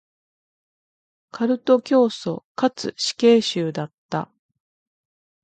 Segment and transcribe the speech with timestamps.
[1.29, 4.31] カルト教祖かつ死刑囚だった。